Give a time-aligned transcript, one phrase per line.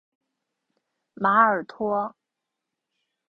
[1.13, 2.15] 马尔托。